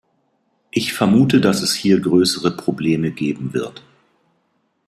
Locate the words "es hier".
1.61-1.99